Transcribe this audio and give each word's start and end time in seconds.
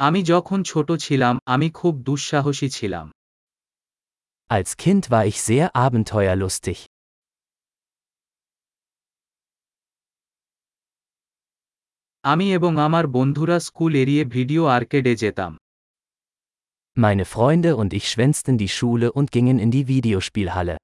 আমি 0.00 0.20
যখন 0.32 0.58
ছোট 0.62 0.88
ছিলাম 1.04 1.34
আমি 1.54 1.68
খুব 1.70 1.94
দুঃসাহসী 2.08 2.68
ছিলাম 2.76 3.06
Als 4.50 4.70
Kind 4.82 5.04
war 5.12 5.24
ich 5.30 5.38
sehr 5.48 5.66
abenteuerlustig. 5.84 6.78
আমি 12.24 12.46
এবং 12.58 12.72
আমার 12.86 13.04
বন্ধুরা 13.16 13.56
স্কুল 13.58 13.92
এড়িয়ে 14.02 14.24
ভিডিও 14.36 14.62
আর্কেডে 14.76 15.12
যেতাম 15.22 15.52
Meine 16.96 17.24
Freunde 17.34 17.70
und 17.80 17.90
ich 17.98 18.06
schwänzten 18.12 18.54
die 18.62 18.72
Schule 18.76 19.08
und 19.18 19.28
gingen 19.36 19.58
in 19.64 19.70
die 19.76 19.86
Videospielhalle. 19.92 20.76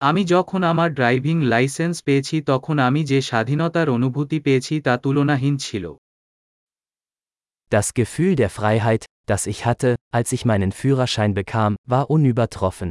আমি 0.00 0.22
যখন 0.24 0.60
আমার 0.72 0.88
ড্রাইভিং 0.92 1.36
লাইসেন্স 1.52 1.96
পেয়েছি 2.02 2.36
তখন 2.50 2.76
আমি 2.88 3.00
যে 3.10 3.18
স্বাধীনতার 3.22 3.88
অনুভূতি 3.96 4.38
পেয়েছি 4.40 4.74
তা 4.86 4.94
তুলনাহীন 5.04 5.54
ছিল 5.58 5.84
Das 7.70 7.86
Gefühl 7.98 8.32
der 8.36 8.50
Freiheit, 8.58 9.02
das 9.30 9.42
ich 9.52 9.60
hatte, 9.68 9.90
als 10.16 10.28
ich 10.32 10.42
meinen 10.44 10.72
Führerschein 10.72 11.32
bekam, 11.34 11.72
war 11.92 12.04
unübertroffen. 12.16 12.90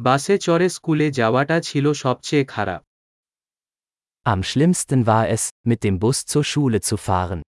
বাসে 0.00 0.34
চড়ে 0.38 0.68
স্কুলে 0.76 1.06
যাওয়াটা 1.10 1.56
ছিল 1.68 1.86
সবচেয়ে 2.04 2.44
খারাপ 2.54 2.82
Am 4.32 4.40
schlimmsten 4.50 5.00
war 5.10 5.24
es, 5.36 5.42
mit 5.70 5.80
dem 5.84 5.96
Bus 6.02 6.18
zur 6.30 6.44
Schule 6.50 6.80
zu 6.88 6.96
fahren. 7.08 7.40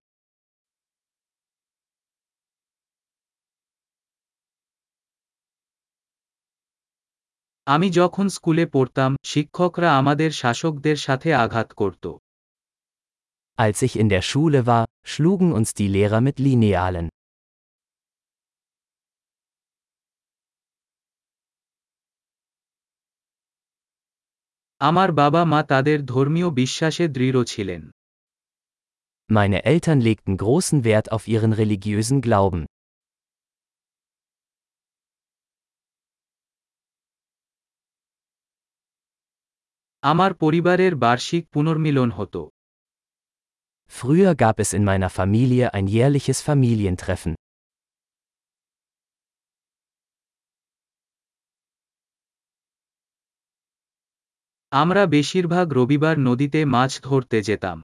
আমি 7.66 7.88
যখন 7.90 8.26
স্কুলে 8.28 8.64
পড়তাম 8.66 9.10
শিক্ষকরা 9.24 9.88
আমাদের 10.00 10.30
শাসকদের 10.32 10.96
সাথে 10.96 11.28
আঘাত 11.34 11.68
করত 11.80 12.04
Als 13.58 13.78
ich 13.82 13.94
in 13.96 14.08
der 14.08 14.22
Schule 14.22 14.60
war, 14.66 14.84
schlugen 15.04 15.50
uns 15.52 15.68
die 15.74 15.88
Lehrer 15.88 16.20
mit 16.20 16.36
Linealen. 16.38 17.06
আমার 24.80 25.10
বাবা 25.12 25.42
মা 25.44 25.60
তাদের 25.62 25.98
ধর্মীয় 26.06 26.48
বিশ্বাসে 26.50 27.04
দৃঢ় 27.08 27.40
ছিলেন 27.44 27.82
Meine 29.30 29.58
Eltern 29.64 30.00
legten 30.00 30.34
großen 30.36 30.78
Wert 30.84 31.06
auf 31.14 31.24
ihren 31.28 31.52
religiösen 31.52 32.18
Glauben. 32.20 32.62
আমার 40.02 40.30
পরিবারের 40.34 40.92
বার্ষিক 40.96 41.44
পুনর্মিলন 41.52 42.10
হতো 42.10 42.42
Früher 43.92 44.34
gab 44.34 44.56
es 44.58 44.70
in 44.72 44.84
meiner 44.84 45.10
Familie 45.10 45.64
ein 45.74 45.86
jährliches 45.86 46.38
Familientreffen. 46.40 47.32
আমরা 54.72 55.02
বেশিরভাগ 55.06 55.66
রবিবার 55.72 56.16
নদীতে 56.18 56.60
মাছ 56.64 56.92
ধরতে 57.02 57.38
যেতাম 57.42 57.78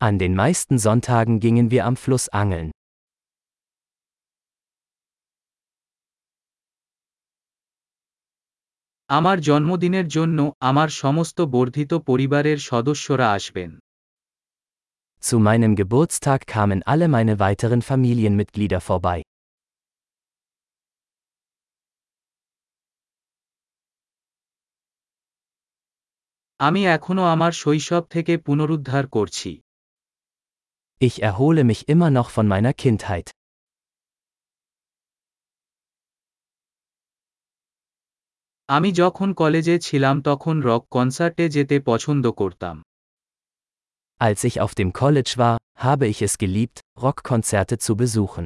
An 0.00 0.14
den 0.18 0.34
meisten 0.42 0.76
Sonntagen 0.86 1.36
gingen 1.44 1.66
wir 1.72 1.82
am 1.88 1.96
Fluss 1.96 2.24
angeln. 2.42 2.68
আমার 9.09 9.37
জন্মদিনের 9.39 10.07
জন্য 10.07 10.39
আমার 10.59 10.89
সমস্ত 11.03 11.37
বর্ধিত 11.55 11.91
পরিবারের 12.09 12.59
সদস্যরা 12.69 13.27
আসবেন 13.37 13.71
Zu 15.23 15.35
meinem 15.47 15.71
Geburtstag 15.79 16.41
kamen 16.53 16.79
alle 16.91 17.07
meine 17.15 17.33
weiteren 17.43 17.81
Familienmitglieder 17.81 18.81
vorbei. 18.89 19.19
আমি 26.59 26.81
এখনও 26.87 27.23
আমার 27.25 27.51
শৈশব 27.61 28.03
থেকে 28.09 28.33
পুনরুদ্ধার 28.37 29.05
করছি 29.07 29.51
Ich 31.01 31.15
erhole 31.21 31.61
mich 31.69 31.81
immer 31.93 32.11
noch 32.17 32.29
von 32.35 32.45
meiner 32.53 32.73
Kindheit. 32.83 33.27
আমি 38.68 38.90
যখন 38.92 39.28
কলেজে 39.34 39.76
ছিলাম 39.78 40.16
তখন 40.22 40.56
রক 40.62 40.82
কনসার্টে 40.90 41.44
যেতে 41.48 41.76
পছন্দ 41.80 42.24
করতাম 42.40 42.76
Als 44.20 44.40
ich 44.44 44.56
auf 44.64 44.72
dem 44.80 44.90
College 44.92 45.32
war, 45.36 45.56
habe 45.86 46.04
ich 46.06 46.18
es 46.22 46.34
geliebt, 46.38 46.76
Rockkonzerte 47.04 47.76
zu 47.78 47.92
besuchen. 47.96 48.44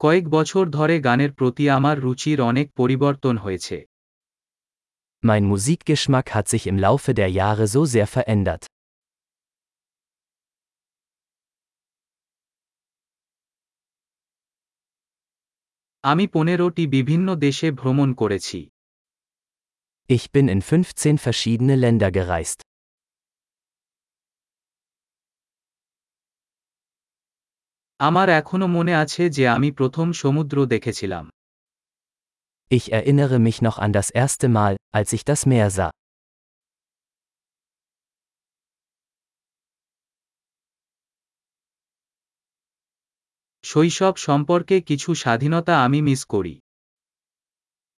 কয়েক 0.00 0.24
বছর 0.28 0.64
ধরে 0.70 0.96
গানের 1.00 1.32
প্রতি 1.32 1.64
আমার 1.70 1.96
রুচির 2.00 2.38
অনেক 2.40 2.66
পরিবর্তন 2.72 3.34
হয়েছে 3.36 3.76
Mein 5.22 5.44
Musikgeschmack 5.52 6.26
hat 6.34 6.46
sich 6.52 6.64
im 6.66 6.78
Laufe 6.78 7.12
der 7.20 7.30
Jahre 7.40 7.66
so 7.74 7.82
sehr 7.94 8.08
verändert. 8.16 8.62
আমি 16.04 16.24
পনেরোটি 16.32 16.84
বিভিন্ন 16.96 17.28
দেশে 17.36 17.68
ভ্রমণ 17.72 18.08
করেছি 18.14 18.60
Ich 20.08 20.24
bin 20.34 20.46
in 20.54 20.60
15 20.62 21.18
verschiedene 21.26 21.76
Länder 21.76 22.10
gereist. 22.18 22.58
আমার 28.00 28.28
এখনো 28.40 28.66
মনে 28.76 28.94
আছে 29.02 29.22
যে 29.36 29.44
আমি 29.48 29.68
প্রথম 29.70 30.06
সমুদ্র 30.12 30.56
দেখেছিলাম 30.66 31.24
Ich 32.70 32.86
erinnere 32.92 33.38
mich 33.46 33.58
noch 33.62 33.78
an 33.84 33.90
das 33.92 34.08
erste 34.22 34.46
Mal, 34.48 34.72
als 34.98 35.08
ich 35.16 35.22
das 35.24 35.40
Meer 35.50 35.68
sah. 35.70 35.90
শৈশব 43.64 44.14
সম্পর্কে 44.16 44.76
কিছু 44.80 45.10
স্বাধীনতা 45.14 45.74
আমি 45.84 46.00
মিস 46.08 46.22
করি 46.34 46.54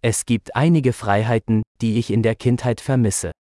Es 0.05 0.19
gibt 0.31 0.49
einige 0.56 0.93
Freiheiten, 0.93 1.56
die 1.81 1.93
ich 2.00 2.09
in 2.10 2.21
der 2.27 2.37
Kindheit 2.43 2.81
vermisse. 2.88 3.31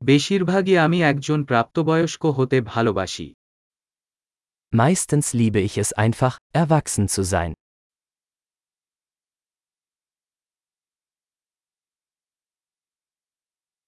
বেশিরভাগই 0.00 0.74
আমি 0.78 0.98
একজন 1.02 1.40
প্রাপ্তবয়স্ক 1.44 2.22
হতে 2.38 2.56
ভালোবাসি 2.72 3.28
Meistens 4.72 5.26
liebe 5.40 5.60
ich 5.68 5.74
es 5.78 5.90
einfach, 6.04 6.34
erwachsen 6.62 7.06
zu 7.14 7.22
sein. 7.34 7.52